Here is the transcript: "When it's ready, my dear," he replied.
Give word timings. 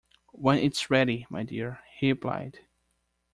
"When 0.31 0.57
it's 0.57 0.89
ready, 0.89 1.27
my 1.29 1.43
dear," 1.43 1.79
he 1.99 2.09
replied. 2.11 2.57